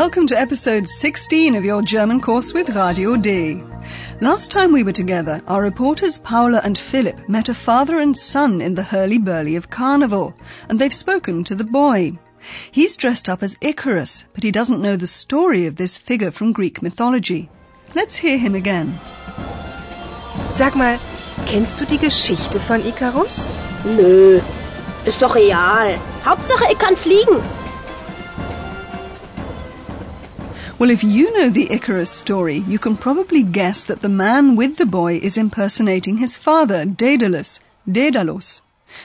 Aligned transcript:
Welcome 0.00 0.26
to 0.28 0.40
episode 0.40 0.88
16 0.88 1.56
of 1.56 1.62
your 1.62 1.82
German 1.82 2.22
course 2.22 2.54
with 2.54 2.74
Radio 2.74 3.16
D. 3.16 3.62
Last 4.22 4.50
time 4.50 4.72
we 4.72 4.82
were 4.82 4.94
together, 4.94 5.42
our 5.46 5.60
reporters 5.60 6.16
Paula 6.16 6.62
and 6.64 6.78
Philipp 6.78 7.28
met 7.28 7.50
a 7.50 7.54
father 7.54 7.98
and 7.98 8.16
son 8.16 8.62
in 8.62 8.74
the 8.74 8.82
hurly-burly 8.82 9.56
of 9.56 9.68
Carnival, 9.68 10.32
and 10.70 10.78
they've 10.78 10.94
spoken 10.94 11.44
to 11.44 11.54
the 11.54 11.64
boy. 11.64 12.18
He's 12.70 12.96
dressed 12.96 13.28
up 13.28 13.42
as 13.42 13.58
Icarus, 13.60 14.26
but 14.32 14.42
he 14.42 14.50
doesn't 14.50 14.80
know 14.80 14.96
the 14.96 15.06
story 15.06 15.66
of 15.66 15.76
this 15.76 15.98
figure 15.98 16.30
from 16.30 16.52
Greek 16.52 16.80
mythology. 16.80 17.50
Let's 17.94 18.16
hear 18.16 18.38
him 18.38 18.54
again. 18.54 18.98
Sag 20.52 20.76
mal, 20.76 20.98
kennst 21.44 21.78
du 21.78 21.84
die 21.84 21.98
Geschichte 21.98 22.58
von 22.58 22.80
Icarus? 22.86 23.50
Nö, 23.84 24.40
ist 25.04 25.20
doch 25.20 25.34
real. 25.34 25.98
Hauptsache, 26.24 26.72
ich 26.72 26.78
kann 26.78 26.96
fliegen. 26.96 27.42
Well, 30.80 30.88
if 30.88 31.04
you 31.04 31.30
know 31.34 31.50
the 31.50 31.70
Icarus 31.70 32.08
story, 32.08 32.64
you 32.66 32.78
can 32.78 32.96
probably 32.96 33.42
guess 33.42 33.84
that 33.84 34.00
the 34.00 34.08
man 34.08 34.56
with 34.56 34.78
the 34.78 34.86
boy 34.86 35.18
is 35.18 35.36
impersonating 35.36 36.16
his 36.16 36.38
father, 36.38 36.86
Daedalus, 36.86 37.60
Daedalus. 37.86 38.62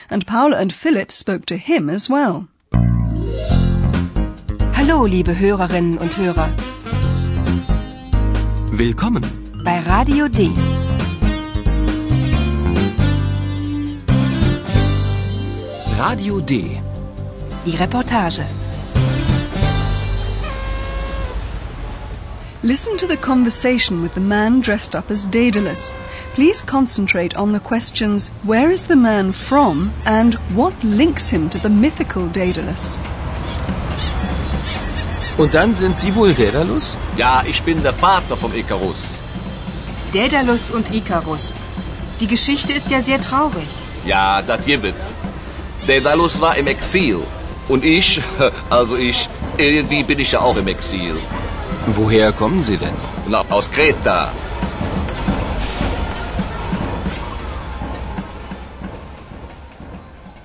And 0.08 0.26
Paula 0.26 0.56
and 0.56 0.72
Philipp 0.72 1.12
spoke 1.12 1.44
to 1.44 1.58
him 1.58 1.90
as 1.90 2.08
well. 2.08 2.48
Hallo, 4.72 5.04
liebe 5.04 5.38
Hörerinnen 5.38 5.98
und 5.98 6.16
Hörer. 6.16 6.48
Willkommen. 8.72 9.22
Bei 9.62 9.80
Radio 9.80 10.28
D. 10.28 10.48
Radio 15.98 16.40
D. 16.40 16.80
Die 17.66 17.76
Reportage. 17.76 18.65
Listen 22.66 22.96
to 22.96 23.06
the 23.06 23.16
conversation 23.16 24.02
with 24.02 24.14
the 24.14 24.20
man 24.20 24.60
dressed 24.60 24.96
up 24.96 25.08
as 25.08 25.24
Daedalus. 25.24 25.94
Please 26.34 26.60
concentrate 26.62 27.36
on 27.36 27.52
the 27.52 27.60
questions 27.60 28.30
where 28.42 28.72
is 28.72 28.86
the 28.88 28.96
man 28.96 29.30
from 29.30 29.92
and 30.04 30.34
what 30.52 30.74
links 30.82 31.28
him 31.28 31.48
to 31.50 31.58
the 31.58 31.70
mythical 31.70 32.26
Daedalus. 32.26 32.98
Und 35.38 35.54
dann 35.54 35.76
sind 35.76 35.96
Sie 35.96 36.12
wohl 36.16 36.34
Daedalus? 36.34 36.96
Ja, 37.16 37.44
ich 37.46 37.62
bin 37.62 37.84
der 37.84 37.92
Vater 37.92 38.36
vom 38.36 38.52
Icarus. 38.52 39.20
Daedalus 40.12 40.72
und 40.72 40.92
Icarus. 40.92 41.52
Die 42.18 42.26
Geschichte 42.26 42.72
ist 42.72 42.90
ja 42.90 43.00
sehr 43.00 43.20
traurig. 43.20 43.68
Ja, 44.04 44.42
das 44.42 44.64
gibt. 44.64 44.94
Daedalus 45.86 46.40
war 46.40 46.56
im 46.56 46.66
Exil. 46.66 47.20
Und 47.68 47.84
ich, 47.84 48.20
also 48.70 48.96
ich, 48.96 49.28
irgendwie 49.56 50.02
bin 50.02 50.18
ich 50.18 50.32
ja 50.32 50.40
auch 50.40 50.56
im 50.56 50.66
Exil. 50.66 51.14
Woher 51.86 52.32
kommen 52.32 52.62
Sie 52.62 52.76
denn? 52.76 52.94
Na, 53.28 53.44
aus 53.48 53.70
Kreta. 53.70 54.28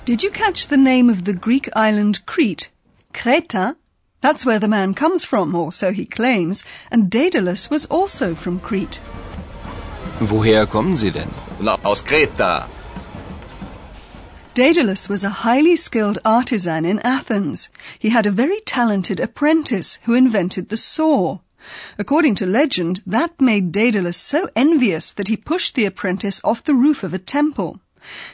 Did 0.06 0.24
you 0.24 0.29
catch 0.29 0.68
the 0.68 0.78
name 0.78 1.09
of 1.09 1.25
the 1.25 1.34
Greek 1.34 1.69
island 1.75 2.25
Crete? 2.25 2.69
Kreta? 3.13 3.75
That's 4.22 4.46
where 4.46 4.59
the 4.59 4.68
man 4.68 4.94
comes 4.94 5.25
from, 5.25 5.56
or 5.56 5.72
so 5.72 5.91
he 5.91 6.06
claims, 6.06 6.63
and 6.91 7.09
Daedalus 7.09 7.69
was 7.72 7.85
also 7.88 8.35
from 8.35 8.59
Crete. 8.59 9.00
Woher 10.19 10.68
kommen 10.68 10.96
Sie 10.96 11.09
denn? 11.09 11.29
Na, 11.59 11.78
aus 11.84 12.03
Kreta. 12.03 12.68
Daedalus 14.53 15.07
was 15.07 15.23
a 15.23 15.29
highly 15.47 15.78
skilled 15.78 16.19
artisan 16.25 16.84
in 16.84 17.00
Athens. 17.00 17.69
He 17.97 18.09
had 18.09 18.25
a 18.25 18.31
very 18.31 18.59
talented 18.66 19.22
apprentice 19.22 19.97
who 20.03 20.13
invented 20.13 20.67
the 20.67 20.75
saw. 20.75 21.39
According 21.97 22.35
to 22.35 22.45
legend, 22.45 23.01
that 23.06 23.40
made 23.40 23.72
Daedalus 23.72 24.17
so 24.17 24.50
envious 24.53 25.13
that 25.13 25.29
he 25.29 25.38
pushed 25.38 25.75
the 25.75 25.85
apprentice 25.85 26.41
off 26.44 26.66
the 26.66 26.73
roof 26.73 27.01
of 27.01 27.13
a 27.13 27.17
temple. 27.17 27.79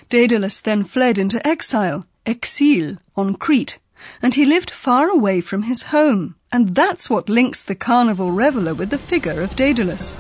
Daedalus 0.10 0.60
then 0.60 0.84
fled 0.84 1.20
into 1.20 1.46
exile, 1.46 2.08
exil, 2.26 2.98
on 3.16 3.36
Crete, 3.36 3.78
and 4.20 4.34
he 4.34 4.46
lived 4.46 4.72
far 4.72 5.10
away 5.10 5.40
from 5.40 5.64
his 5.64 5.84
home. 5.94 6.34
And 6.52 6.74
that's 6.74 7.12
what 7.12 7.30
links 7.30 7.62
the 7.62 7.76
carnival 7.76 8.32
reveller 8.32 8.74
with 8.74 8.90
the 8.90 8.98
figure 8.98 9.42
of 9.42 9.56
Daedalus. 9.56 10.18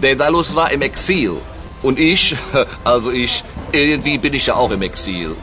Daedalus 0.00 0.52
war 0.52 0.72
im 0.72 0.82
Exil. 0.82 1.42
Und 1.82 1.98
ich, 1.98 2.36
also 2.84 3.10
ich, 3.10 3.42
irgendwie 3.72 4.18
bin 4.18 4.34
ich 4.34 4.46
ja 4.46 4.54
auch 4.54 4.70
im 4.70 4.82
Exil. 4.82 5.36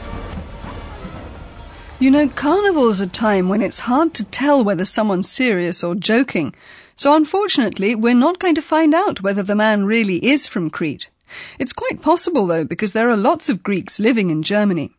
You 2.00 2.10
know, 2.10 2.28
carnival's 2.28 3.00
a 3.00 3.08
time 3.08 3.48
when 3.48 3.60
it's 3.60 3.88
hard 3.88 4.14
to 4.14 4.24
tell 4.24 4.64
whether 4.64 4.84
someone's 4.84 5.28
serious 5.28 5.82
or 5.82 5.96
joking. 5.96 6.54
So 6.94 7.14
unfortunately, 7.14 7.96
we're 7.96 8.14
not 8.14 8.38
going 8.38 8.54
to 8.54 8.62
find 8.62 8.94
out 8.94 9.20
whether 9.20 9.42
the 9.42 9.56
man 9.56 9.84
really 9.84 10.24
is 10.24 10.46
from 10.46 10.70
Crete. 10.70 11.10
It's 11.58 11.72
quite 11.72 12.00
possible 12.00 12.46
though, 12.46 12.64
because 12.64 12.92
there 12.92 13.10
are 13.10 13.16
lots 13.16 13.48
of 13.48 13.62
Greeks 13.64 13.98
living 13.98 14.30
in 14.30 14.42
Germany. 14.44 14.92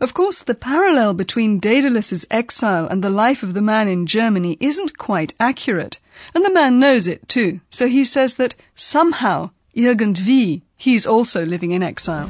Of 0.00 0.14
course, 0.14 0.42
the 0.42 0.54
parallel 0.54 1.14
between 1.14 1.60
Daedalus's 1.60 2.26
exile 2.30 2.86
and 2.86 3.02
the 3.02 3.10
life 3.10 3.42
of 3.42 3.54
the 3.54 3.62
man 3.62 3.88
in 3.88 4.06
Germany 4.06 4.56
isn't 4.60 4.98
quite 4.98 5.34
accurate. 5.40 5.98
And 6.34 6.44
the 6.44 6.52
man 6.52 6.78
knows 6.78 7.08
it 7.08 7.28
too. 7.28 7.60
So 7.70 7.88
he 7.88 8.04
says 8.04 8.36
that 8.36 8.54
somehow, 8.74 9.50
irgendwie, 9.78 10.62
he's 10.76 11.06
also 11.06 11.44
living 11.44 11.70
in 11.70 11.82
exile. 11.82 12.28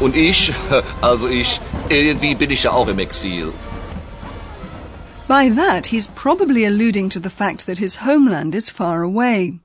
Und 0.00 0.16
ich, 0.16 0.52
also 1.00 1.28
ich, 1.28 1.60
irgendwie 1.88 2.34
bin 2.34 2.50
ich 2.50 2.64
ja 2.64 2.72
auch 2.72 2.88
im 2.88 2.98
Exil. 2.98 3.52
By 5.28 5.48
that, 5.48 5.86
he's 5.86 6.06
probably 6.06 6.64
alluding 6.64 7.08
to 7.10 7.20
the 7.20 7.30
fact 7.30 7.66
that 7.66 7.78
his 7.78 7.96
homeland 7.96 8.54
is 8.54 8.70
far 8.70 9.02
away. 9.02 9.58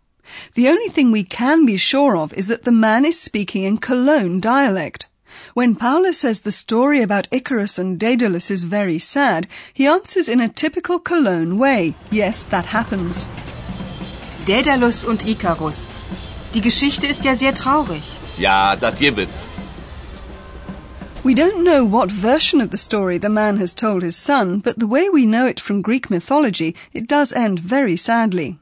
The 0.56 0.70
only 0.70 0.88
thing 0.88 1.12
we 1.12 1.24
can 1.24 1.66
be 1.66 1.78
sure 1.78 2.16
of 2.16 2.34
is 2.34 2.48
that 2.48 2.64
the 2.64 2.72
man 2.72 3.06
is 3.06 3.20
speaking 3.20 3.64
in 3.64 3.78
Cologne 3.78 4.40
dialect. 4.40 5.08
When 5.54 5.76
Paula 5.76 6.14
says 6.14 6.42
the 6.42 6.52
story 6.52 7.02
about 7.02 7.28
Icarus 7.32 7.78
and 7.78 8.00
Daedalus 8.00 8.50
is 8.50 8.64
very 8.64 9.00
sad, 9.00 9.48
he 9.74 9.86
answers 9.86 10.30
in 10.30 10.40
a 10.40 10.48
typical 10.48 11.00
Cologne 11.00 11.58
way. 11.58 11.96
Yes, 12.10 12.44
that 12.46 12.68
happens. 12.68 13.28
Daedalus 14.46 15.04
und 15.04 15.28
Icarus. 15.28 15.88
Die 16.54 16.62
Geschichte 16.62 17.08
ist 17.08 17.24
ja 17.24 17.34
sehr 17.34 17.54
traurig. 17.54 18.04
Ja, 18.38 18.76
das 18.76 19.00
gibt. 19.00 19.30
We 21.24 21.34
don't 21.34 21.64
know 21.64 21.86
what 21.86 22.12
version 22.12 22.62
of 22.62 22.72
the 22.72 22.78
story 22.78 23.18
the 23.18 23.30
man 23.30 23.58
has 23.58 23.74
told 23.74 24.04
his 24.04 24.18
son, 24.18 24.60
but 24.60 24.78
the 24.78 24.88
way 24.88 25.08
we 25.08 25.26
know 25.26 25.48
it 25.48 25.62
from 25.62 25.82
Greek 25.82 26.10
mythology, 26.10 26.76
it 26.94 27.08
does 27.08 27.32
end 27.32 27.60
very 27.60 27.96
sadly. 27.96 28.58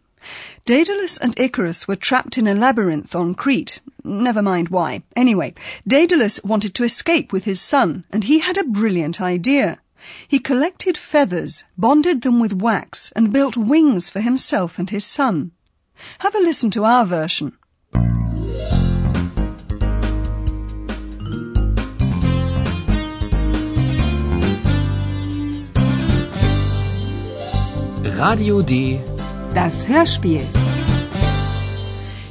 Daedalus 0.66 1.18
and 1.18 1.34
Icarus 1.40 1.88
were 1.88 1.96
trapped 1.96 2.38
in 2.38 2.48
a 2.48 2.54
labyrinth 2.54 3.16
on 3.16 3.34
Crete. 3.34 3.80
Never 4.04 4.44
mind 4.44 4.70
why. 4.70 5.02
Anyway, 5.16 5.56
Daedalus 5.88 6.40
wanted 6.44 6.76
to 6.76 6.84
escape 6.84 7.34
with 7.34 7.46
his 7.46 7.60
son, 7.60 8.04
and 8.12 8.26
he 8.26 8.40
had 8.40 8.58
a 8.58 8.64
brilliant 8.66 9.20
idea. 9.20 9.80
He 10.28 10.38
collected 10.38 10.96
feathers, 10.96 11.64
bonded 11.76 12.22
them 12.22 12.40
with 12.40 12.54
wax, 12.54 13.12
and 13.16 13.34
built 13.34 13.58
wings 13.58 14.12
for 14.12 14.20
himself 14.20 14.78
and 14.78 14.92
his 14.92 15.06
son. 15.06 15.52
Have 16.20 16.36
a 16.36 16.40
listen 16.40 16.70
to 16.72 16.86
our 16.86 17.06
version. 17.06 17.54
Radio 28.20 28.62
D. 28.62 29.00
Das 29.54 29.88
Hörspiel. 29.88 30.46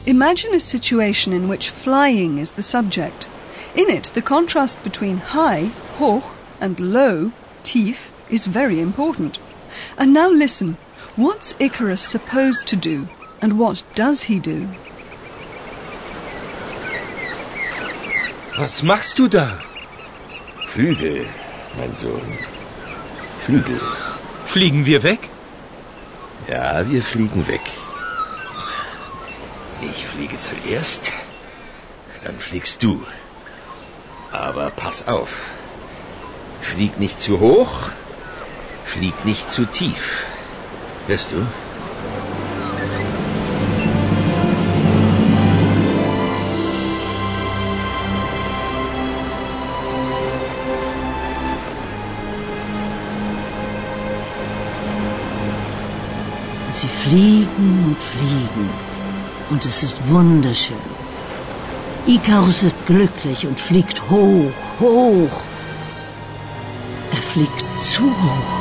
Imagine 0.05 0.53
a 0.55 0.61
situation 0.61 1.33
in 1.33 1.49
which 1.49 1.71
flying 1.71 2.37
is 2.37 2.53
the 2.53 2.63
subject. 2.63 3.27
In 3.75 3.89
it, 3.89 4.11
the 4.13 4.21
contrast 4.21 4.85
between 4.85 5.17
high, 5.17 5.71
hoch, 5.97 6.35
and 6.61 6.79
low, 6.79 7.33
tief, 7.63 8.13
is 8.29 8.47
very 8.47 8.81
important. 8.81 9.39
And 9.97 10.13
now 10.13 10.29
listen. 10.29 10.77
What's 11.17 11.55
Icarus 11.59 12.03
supposed 12.03 12.67
to 12.67 12.77
do? 12.77 13.09
And 13.41 13.59
what 13.59 13.83
does 13.95 14.25
he 14.25 14.39
do? 14.39 14.69
Was 18.59 18.83
machst 18.83 19.17
du 19.17 19.27
da? 19.27 19.57
Flügel, 20.69 21.27
mein 21.79 21.95
Sohn. 21.95 22.39
Flügel. 23.47 23.81
Fliegen 24.45 24.85
wir 24.85 25.03
weg? 25.03 25.31
Ja, 26.49 26.89
wir 26.89 27.03
fliegen 27.03 27.47
weg. 27.47 27.61
Ich 29.83 30.07
fliege 30.07 30.41
zuerst, 30.41 31.13
dann 32.25 32.39
fliegst 32.41 32.83
du. 32.83 33.05
Aber 34.33 34.71
pass 34.71 35.07
auf. 35.07 35.51
Flieg 36.63 36.99
nicht 36.99 37.21
zu 37.21 37.39
hoch, 37.41 37.91
flieg 38.87 39.27
nicht 39.27 39.51
zu 39.51 39.67
tief. 39.67 40.25
Hörst 41.07 41.33
du? 41.33 41.47
Fliegen 57.09 57.85
und 57.87 58.03
fliegen. 58.03 58.71
Und 59.51 59.65
es 59.65 59.83
ist 59.83 59.99
wunderschön. 60.09 60.77
Ikarus 62.07 62.63
ist 62.63 62.87
glücklich 62.87 63.47
und 63.47 63.59
fliegt 63.59 64.03
hoch, 64.11 64.53
hoch. 64.81 65.41
Er 67.11 67.23
fliegt 67.33 67.65
zu 67.79 68.05
hoch. 68.05 68.55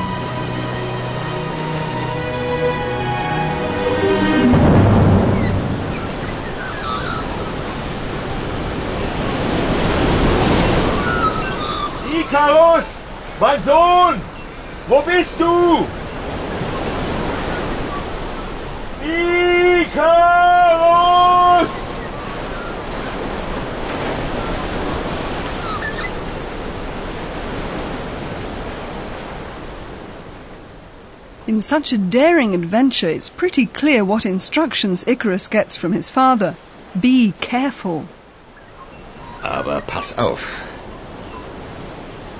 Ikarus, 12.19 13.03
mein 13.39 13.63
Sohn, 13.63 14.21
wo 14.87 15.01
bist 15.01 15.37
du? 15.37 15.85
Ikarus! 19.07 20.27
In 31.47 31.61
such 31.61 31.93
a 31.93 31.97
daring 31.97 32.53
adventure, 32.53 33.07
it's 33.07 33.29
pretty 33.29 33.65
clear 33.67 34.03
what 34.03 34.25
instructions 34.25 35.07
Icarus 35.07 35.47
gets 35.47 35.77
from 35.77 35.93
his 35.93 36.09
father. 36.09 36.57
Be 36.99 37.33
careful. 37.39 38.09
Aber 39.41 39.79
pass 39.81 40.13
auf. 40.17 40.66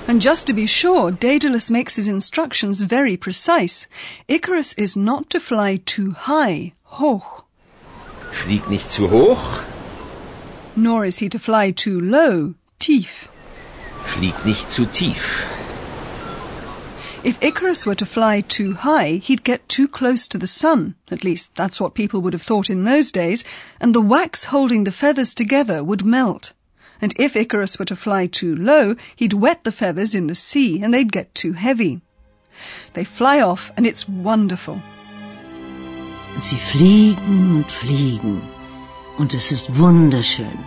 And 0.08 0.22
just 0.22 0.48
to 0.48 0.54
be 0.54 0.66
sure, 0.66 1.12
Daedalus 1.12 1.70
makes 1.70 1.98
his 1.98 2.08
instructions 2.08 2.82
very 2.82 3.18
precise. 3.18 3.88
Icarus 4.30 4.74
is 4.74 4.96
not 4.96 5.30
to 5.32 5.40
fly 5.40 5.82
too 5.86 6.12
high, 6.12 6.74
hoch, 6.84 7.44
Flieg 8.32 8.70
nicht 8.70 8.90
zu 8.90 9.08
hoch, 9.08 9.66
nor 10.76 11.06
is 11.06 11.20
he 11.20 11.28
to 11.30 11.40
fly 11.40 11.72
too 11.72 12.00
low, 12.00 12.56
tief. 12.80 13.30
flieg 14.06 14.46
nicht 14.46 14.70
zu 14.70 14.86
tief. 14.86 15.46
If 17.24 17.38
Icarus 17.42 17.86
were 17.86 17.96
to 17.96 18.06
fly 18.06 18.42
too 18.42 18.76
high, 18.76 19.20
he'd 19.24 19.44
get 19.44 19.68
too 19.68 19.88
close 19.88 20.28
to 20.28 20.38
the 20.38 20.48
sun. 20.48 20.96
At 21.12 21.24
least, 21.26 21.56
that's 21.56 21.82
what 21.82 21.96
people 21.96 22.22
would 22.22 22.34
have 22.34 22.42
thought 22.42 22.70
in 22.70 22.86
those 22.86 23.12
days, 23.12 23.44
and 23.82 23.94
the 23.94 24.02
wax 24.02 24.46
holding 24.46 24.86
the 24.86 24.92
feathers 24.92 25.34
together 25.34 25.84
would 25.84 26.06
melt. 26.06 26.54
And 27.02 27.14
if 27.18 27.36
Icarus 27.36 27.78
were 27.78 27.86
to 27.86 27.96
fly 27.96 28.28
too 28.28 28.56
low, 28.56 28.96
he'd 29.16 29.34
wet 29.34 29.64
the 29.64 29.72
feathers 29.72 30.16
in 30.16 30.28
the 30.28 30.36
sea, 30.36 30.82
and 30.82 30.94
they'd 30.94 31.12
get 31.12 31.34
too 31.36 31.54
heavy. 31.54 32.02
They 32.94 33.04
fly 33.04 33.42
off, 33.42 33.72
and 33.78 33.86
it's 33.86 34.10
wonderful. 34.10 34.82
Und 36.36 36.46
sie 36.46 36.58
fliegen 36.58 37.56
und 37.56 37.72
fliegen. 37.72 38.42
Und 39.18 39.34
es 39.34 39.52
ist 39.52 39.70
wunderschön. 39.78 40.58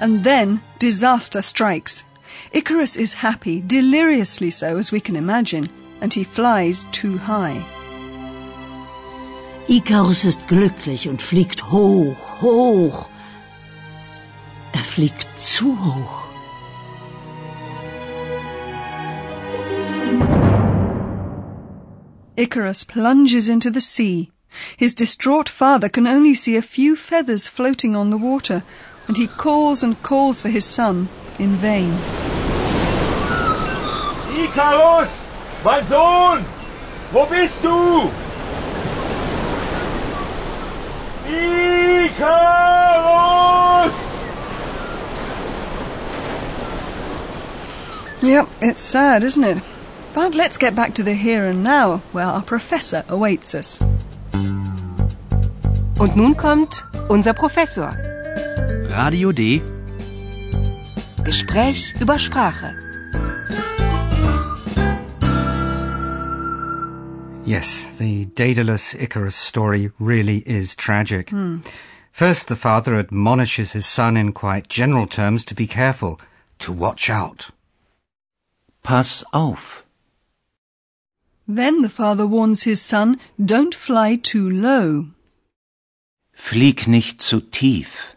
And 0.00 0.22
then 0.22 0.60
disaster 0.78 1.42
strikes. 1.42 2.04
Icarus 2.52 2.96
is 2.96 3.14
happy, 3.14 3.60
deliriously 3.66 4.50
so, 4.50 4.76
as 4.76 4.92
we 4.92 5.00
can 5.00 5.16
imagine, 5.16 5.68
and 6.00 6.14
he 6.14 6.22
flies 6.22 6.84
too 6.92 7.18
high. 7.18 7.64
Ikarus 9.70 10.24
ist 10.24 10.48
glücklich 10.48 11.10
und 11.10 11.20
fliegt 11.20 11.70
hoch, 11.70 12.40
hoch. 12.40 13.10
Er 14.72 14.82
fliegt 14.82 15.28
zu 15.38 15.76
hoch. 15.78 16.24
Icarus 22.34 22.86
plunges 22.86 23.48
into 23.48 23.70
the 23.70 23.80
sea. 23.80 24.30
His 24.78 24.94
distraught 24.94 25.50
father 25.50 25.90
can 25.90 26.06
only 26.06 26.32
see 26.32 26.56
a 26.56 26.62
few 26.62 26.96
feathers 26.96 27.46
floating 27.46 27.94
on 27.94 28.08
the 28.08 28.16
water, 28.16 28.62
and 29.06 29.18
he 29.18 29.26
calls 29.26 29.82
and 29.82 30.02
calls 30.02 30.40
for 30.40 30.48
his 30.48 30.64
son 30.64 31.10
in 31.38 31.56
vain. 31.56 31.92
Ikarus, 34.32 35.28
mein 35.62 35.84
Sohn, 35.86 36.46
wo 37.12 37.26
bist 37.26 37.62
du? 37.62 38.27
Ikarus! 41.28 42.88
Yep, 48.22 48.48
it's 48.60 48.80
sad, 48.80 49.22
isn't 49.24 49.44
it? 49.44 49.62
But 50.14 50.34
let's 50.34 50.56
get 50.58 50.74
back 50.74 50.94
to 50.94 51.02
the 51.02 51.14
here 51.14 51.44
and 51.44 51.62
now, 51.62 52.02
where 52.12 52.26
our 52.26 52.42
professor 52.42 53.04
awaits 53.08 53.54
us. 53.54 53.78
Und 56.00 56.16
nun 56.16 56.36
kommt 56.36 56.84
unser 57.08 57.34
Professor. 57.34 57.96
Radio 58.90 59.32
D. 59.32 59.62
Gespräch 61.24 61.94
über 62.00 62.18
Sprache. 62.18 62.87
Yes, 67.48 67.96
the 67.96 68.26
Daedalus 68.26 68.94
Icarus 68.94 69.34
story 69.34 69.90
really 69.98 70.40
is 70.44 70.74
tragic. 70.74 71.30
Hmm. 71.30 71.60
First, 72.12 72.48
the 72.48 72.56
father 72.56 72.94
admonishes 72.96 73.72
his 73.72 73.86
son 73.86 74.18
in 74.18 74.32
quite 74.32 74.68
general 74.68 75.06
terms 75.06 75.44
to 75.44 75.54
be 75.54 75.66
careful, 75.66 76.20
to 76.58 76.72
watch 76.72 77.08
out. 77.08 77.48
Pass 78.82 79.24
auf. 79.32 79.86
Then 81.46 81.80
the 81.80 81.88
father 81.88 82.26
warns 82.26 82.64
his 82.64 82.82
son, 82.82 83.18
don't 83.42 83.74
fly 83.74 84.16
too 84.16 84.50
low. 84.50 85.06
Flieg 86.36 86.86
nicht 86.86 87.22
zu 87.22 87.40
tief. 87.40 88.14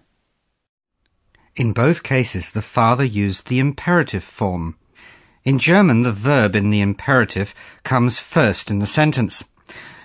In 1.55 1.71
both 1.71 2.03
cases, 2.03 2.49
the 2.49 2.61
father 2.61 3.05
used 3.05 3.47
the 3.47 3.59
imperative 3.59 4.25
form. 4.25 4.75
In 5.43 5.57
German, 5.57 6.03
the 6.03 6.11
verb 6.11 6.55
in 6.55 6.69
the 6.69 6.81
imperative 6.81 7.55
comes 7.83 8.19
first 8.19 8.69
in 8.69 8.77
the 8.77 8.85
sentence. 8.85 9.43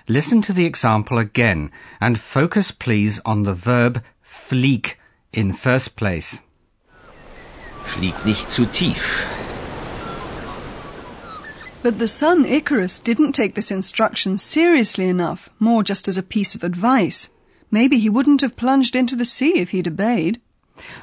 Listen 0.07 0.41
to 0.41 0.53
the 0.53 0.65
example 0.65 1.19
again 1.19 1.69
and 2.01 2.19
focus, 2.19 2.71
please, 2.71 3.19
on 3.23 3.43
the 3.43 3.53
verb 3.53 4.03
flieg 4.23 4.95
in 5.31 5.53
first 5.53 5.95
place. 5.95 6.41
Flieg 7.85 8.15
nicht 8.25 8.49
zu 8.49 8.65
tief. 8.65 9.27
But 11.83 11.99
the 11.99 12.07
son 12.07 12.43
Icarus 12.43 12.97
didn't 12.97 13.33
take 13.33 13.53
this 13.53 13.69
instruction 13.69 14.39
seriously 14.39 15.07
enough, 15.07 15.49
more 15.59 15.83
just 15.83 16.07
as 16.07 16.17
a 16.17 16.23
piece 16.23 16.55
of 16.55 16.63
advice. 16.63 17.29
Maybe 17.69 17.99
he 17.99 18.09
wouldn't 18.09 18.41
have 18.41 18.57
plunged 18.57 18.95
into 18.95 19.15
the 19.15 19.23
sea 19.23 19.59
if 19.59 19.69
he'd 19.69 19.87
obeyed. 19.87 20.41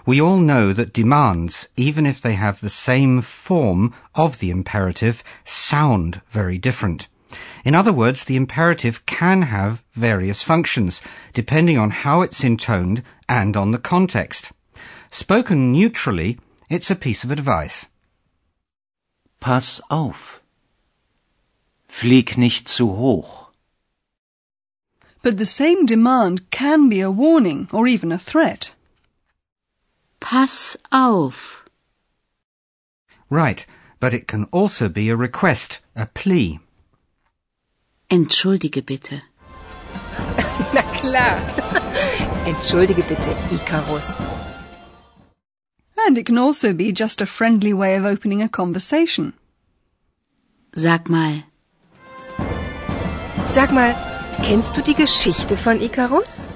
We 0.06 0.20
all 0.20 0.38
know 0.38 0.72
that 0.72 0.92
demands, 0.92 1.68
even 1.76 2.06
if 2.06 2.20
they 2.20 2.34
have 2.34 2.60
the 2.60 2.68
same 2.68 3.22
form 3.22 3.92
of 4.14 4.38
the 4.38 4.50
imperative, 4.50 5.24
sound 5.44 6.20
very 6.30 6.58
different. 6.58 7.08
In 7.64 7.74
other 7.74 7.92
words, 7.92 8.24
the 8.24 8.36
imperative 8.36 9.04
can 9.06 9.42
have 9.42 9.82
various 9.94 10.42
functions, 10.42 11.00
depending 11.32 11.78
on 11.78 11.90
how 11.90 12.20
it's 12.20 12.44
intoned 12.44 13.02
and 13.28 13.56
on 13.56 13.72
the 13.72 13.78
context. 13.78 14.52
Spoken 15.10 15.72
neutrally, 15.72 16.38
it's 16.68 16.90
a 16.90 16.96
piece 16.96 17.24
of 17.24 17.30
advice. 17.30 17.88
Pass 19.40 19.80
auf. 19.90 20.40
Flieg 21.88 22.36
nicht 22.36 22.68
zu 22.68 22.86
hoch. 22.88 23.52
But 25.22 25.38
the 25.38 25.46
same 25.46 25.86
demand 25.86 26.50
can 26.50 26.88
be 26.88 27.00
a 27.00 27.10
warning 27.10 27.68
or 27.72 27.86
even 27.86 28.12
a 28.12 28.18
threat. 28.18 28.73
Pass 30.24 30.78
auf. 30.90 31.66
Right, 33.28 33.66
but 34.00 34.14
it 34.14 34.26
can 34.26 34.44
also 34.52 34.88
be 34.88 35.10
a 35.10 35.16
request, 35.16 35.80
a 35.94 36.06
plea. 36.06 36.60
Entschuldige 38.08 38.80
bitte. 38.80 39.20
Na 40.72 40.80
klar. 40.96 41.36
Entschuldige 42.46 43.02
bitte, 43.02 43.36
Icarus. 43.52 44.14
And 46.06 46.16
it 46.16 46.24
can 46.24 46.38
also 46.38 46.72
be 46.72 46.90
just 46.90 47.20
a 47.20 47.26
friendly 47.26 47.74
way 47.74 47.94
of 47.94 48.06
opening 48.06 48.40
a 48.40 48.48
conversation. 48.48 49.34
Sag 50.74 51.10
mal, 51.10 51.44
Sag 53.50 53.72
mal, 53.72 53.94
kennst 54.42 54.74
du 54.74 54.80
die 54.80 54.94
Geschichte 54.94 55.58
von 55.58 55.80
Ikarus? 55.82 56.48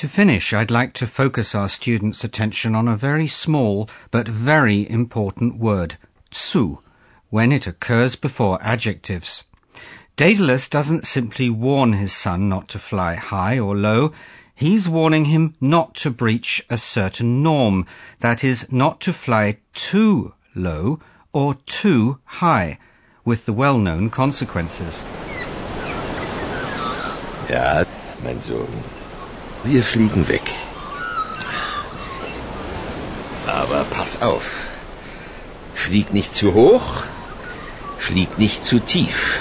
To 0.00 0.08
finish, 0.08 0.54
I'd 0.54 0.70
like 0.70 0.94
to 0.94 1.06
focus 1.06 1.54
our 1.54 1.68
students' 1.68 2.24
attention 2.24 2.74
on 2.74 2.88
a 2.88 2.96
very 2.96 3.26
small 3.26 3.86
but 4.10 4.26
very 4.26 4.88
important 4.88 5.58
word, 5.58 5.98
tsu, 6.30 6.78
when 7.28 7.52
it 7.52 7.66
occurs 7.66 8.16
before 8.16 8.58
adjectives. 8.62 9.44
Daedalus 10.16 10.70
doesn't 10.70 11.06
simply 11.06 11.50
warn 11.50 11.92
his 11.92 12.14
son 12.14 12.48
not 12.48 12.66
to 12.68 12.78
fly 12.78 13.16
high 13.16 13.58
or 13.58 13.76
low, 13.76 14.14
he's 14.54 14.88
warning 14.88 15.26
him 15.26 15.54
not 15.60 15.96
to 15.96 16.10
breach 16.10 16.64
a 16.70 16.78
certain 16.78 17.42
norm, 17.42 17.84
that 18.20 18.42
is, 18.42 18.72
not 18.72 19.02
to 19.02 19.12
fly 19.12 19.58
too 19.74 20.32
low 20.54 20.98
or 21.34 21.52
too 21.66 22.18
high, 22.24 22.78
with 23.26 23.44
the 23.44 23.52
well-known 23.52 24.08
consequences. 24.08 25.04
Ja, 27.50 27.84
mein 28.22 28.40
Sohn. 28.40 28.99
Wir 29.64 29.82
fliegen 29.82 30.26
weg. 30.28 30.42
Aber 33.46 33.84
pass 33.90 34.22
auf. 34.22 34.64
Flieg 35.74 36.12
nicht 36.12 36.34
zu 36.34 36.54
hoch, 36.54 37.04
flieg 37.98 38.38
nicht 38.38 38.64
zu 38.64 38.80
tief. 38.80 39.38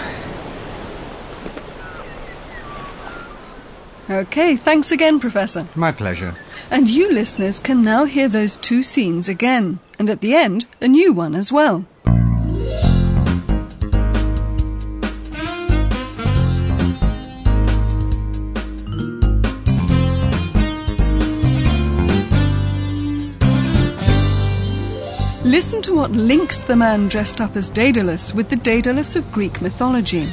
Okay, 4.09 4.57
thanks 4.57 4.91
again, 4.91 5.19
Professor. 5.19 5.67
My 5.75 5.91
pleasure. 5.91 6.33
And 6.71 6.89
you 6.89 7.07
listeners 7.11 7.59
can 7.59 7.83
now 7.83 8.05
hear 8.05 8.27
those 8.27 8.57
two 8.57 8.81
scenes 8.81 9.29
again, 9.29 9.79
and 9.99 10.09
at 10.09 10.21
the 10.21 10.35
end, 10.35 10.65
a 10.81 10.87
new 10.87 11.13
one 11.13 11.35
as 11.35 11.51
well. 11.51 11.85
Listen 25.45 25.81
to 25.83 25.95
what 25.95 26.11
links 26.11 26.63
the 26.63 26.75
man 26.75 27.07
dressed 27.07 27.39
up 27.39 27.55
as 27.55 27.69
Daedalus 27.69 28.33
with 28.35 28.49
the 28.49 28.57
Daedalus 28.57 29.15
of 29.15 29.31
Greek 29.31 29.61
mythology. 29.61 30.27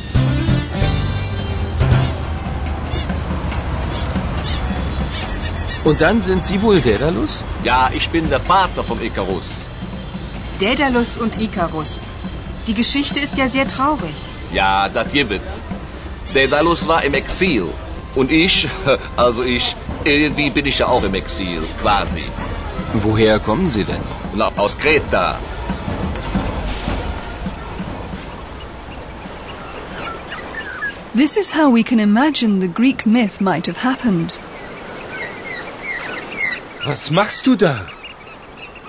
Und 5.84 6.00
dann 6.00 6.20
sind 6.20 6.44
Sie 6.44 6.60
wohl 6.60 6.80
Daedalus? 6.80 7.44
Ja, 7.62 7.88
ich 7.94 8.08
bin 8.08 8.28
der 8.28 8.40
Vater 8.40 8.82
vom 8.82 9.00
Ikarus. 9.00 9.68
Daedalus 10.58 11.18
und 11.18 11.40
Ikarus. 11.40 12.00
Die 12.66 12.74
Geschichte 12.74 13.20
ist 13.20 13.36
ja 13.36 13.46
sehr 13.46 13.68
traurig. 13.68 14.16
Ja, 14.52 14.88
das 14.88 15.12
gibt. 15.12 15.40
Daedalus 16.34 16.84
war 16.88 17.04
im 17.04 17.14
Exil. 17.14 17.68
Und 18.16 18.32
ich, 18.32 18.66
also 19.16 19.44
ich, 19.44 19.76
irgendwie 20.02 20.50
bin 20.50 20.66
ich 20.66 20.80
ja 20.80 20.88
auch 20.88 21.04
im 21.04 21.14
Exil, 21.14 21.62
quasi. 21.80 22.24
Woher 22.94 23.38
kommen 23.38 23.70
Sie 23.70 23.84
denn? 23.84 24.25
Na, 24.36 24.52
aus 24.58 24.74
Kreta. 24.76 25.38
This 31.14 31.38
is 31.38 31.52
how 31.52 31.70
we 31.70 31.82
can 31.82 31.98
imagine 31.98 32.58
the 32.58 32.68
Greek 32.68 33.06
myth 33.06 33.40
might 33.40 33.64
have 33.64 33.78
happened. 33.78 34.34
Was 36.86 37.10
machst 37.10 37.46
du 37.46 37.56
da? 37.56 37.86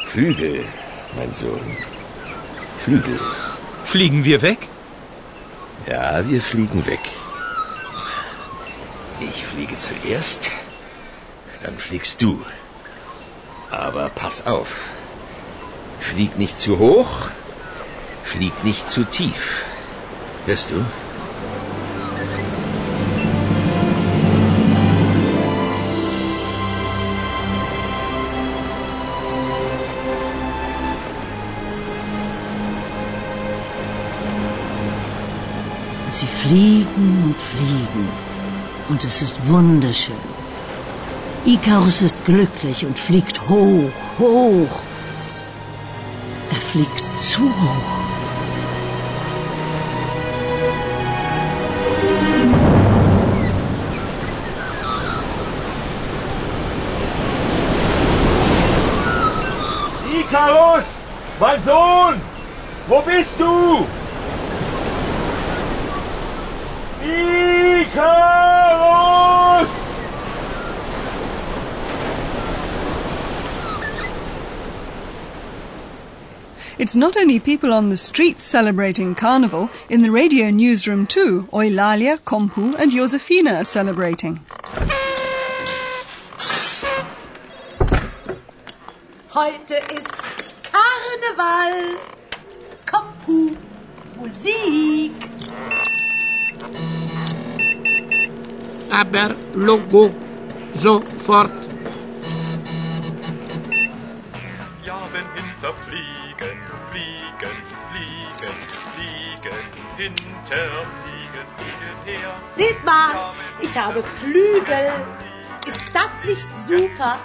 Flügel, 0.10 0.66
mein 1.16 1.34
Sohn. 1.34 1.78
Flügel. 2.84 3.18
Fliegen 3.86 4.26
wir 4.26 4.42
weg? 4.42 4.68
Ja, 5.88 6.28
wir 6.28 6.42
fliegen 6.42 6.86
weg. 6.86 7.10
Ich 9.22 9.46
fliege 9.46 9.78
zuerst, 9.80 10.52
dann 11.64 11.78
fliegst 11.78 12.22
du. 12.22 12.44
Aber 13.72 14.10
pass 14.10 14.46
auf. 14.46 14.97
Flieg 16.00 16.38
nicht 16.38 16.60
zu 16.60 16.80
hoch, 16.80 17.30
flieg 18.24 18.64
nicht 18.64 18.90
zu 18.90 19.04
tief. 19.04 19.64
Hörst 20.46 20.70
du? 20.70 20.76
Und 20.76 20.86
sie 36.16 36.28
fliegen 36.28 37.24
und 37.26 37.36
fliegen. 37.42 38.08
Und 38.90 39.04
es 39.04 39.22
ist 39.22 39.46
wunderschön. 39.48 40.16
Ikarus 41.46 42.02
ist 42.02 42.26
glücklich 42.26 42.86
und 42.86 42.98
fliegt 42.98 43.48
hoch, 43.50 43.92
hoch. 44.20 44.82
Er 46.58 46.62
fliegt 46.62 47.04
zu 47.16 47.44
hoch. 47.44 47.94
Ikarus! 60.20 61.06
Mein 61.40 61.64
Sohn! 61.64 62.20
Wo 62.88 63.02
bist 63.02 63.40
du? 63.40 63.86
Ikarus! 67.04 67.47
It's 76.80 76.96
not 76.96 77.18
only 77.18 77.40
people 77.40 77.74
on 77.74 77.90
the 77.90 77.98
streets 77.98 78.44
celebrating 78.44 79.16
Carnival, 79.16 79.72
in 79.90 80.04
the 80.04 80.12
radio 80.12 80.52
newsroom 80.52 81.08
too, 81.08 81.50
Eulalia, 81.52 82.20
Compu 82.20 82.76
and 82.78 82.92
Josefina 82.92 83.56
are 83.56 83.66
celebrating. 83.66 84.40
Heute 89.34 89.76
ist 89.96 90.08
Karneval. 90.72 91.98
Compu. 92.86 93.58
Musik. 94.16 95.14
Aber 98.92 99.36
Logo 99.56 100.14
sofort. 100.76 101.67
Fliegen, 109.98 110.14
hinter 110.16 110.86
Fliegen, 111.04 111.48
her. 112.06 112.34
Seht 112.54 112.86
mal, 112.86 113.16
ich 113.60 113.76
habe 113.76 114.04
Flügel. 114.04 114.92
Ist 115.66 115.82
das 115.92 116.12
nicht 116.24 116.48
super? 116.56 117.18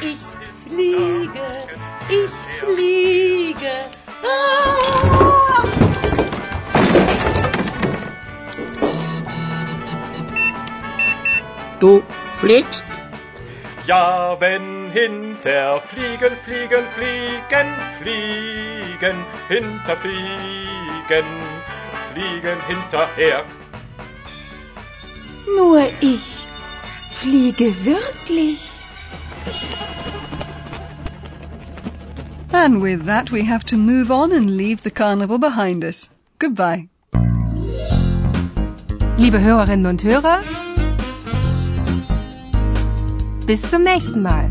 Ich 0.00 0.20
fliege, 0.68 1.66
ich 2.10 2.30
fliege. 2.60 3.72
Ah! 4.22 5.64
Du 11.80 12.02
fliegst? 12.38 12.84
Ja, 13.86 14.36
wenn 14.38 14.90
hinter 14.92 15.80
Fliegen, 15.80 16.36
Fliegen, 16.44 16.84
Fliegen, 16.94 17.74
Fliegen, 17.98 19.24
hinter 19.48 19.96
Fliegen, 19.96 21.24
Fliegen 22.12 22.58
hinterher. 22.66 23.44
Nur 25.56 25.88
ich 26.00 26.46
fliege 27.10 27.74
wirklich. 27.84 28.68
And 32.52 32.82
with 32.82 33.06
that, 33.06 33.30
we 33.30 33.44
have 33.44 33.64
to 33.64 33.76
move 33.76 34.10
on 34.10 34.30
and 34.30 34.50
leave 34.50 34.82
the 34.82 34.90
carnival 34.90 35.38
behind 35.38 35.84
us. 35.84 36.10
Goodbye. 36.38 36.88
Liebe 39.16 39.40
Hörerinnen 39.40 39.86
und 39.86 40.04
Hörer, 40.04 40.40
bis 43.46 43.62
zum 43.62 43.84
nächsten 43.84 44.20
Mal. 44.22 44.50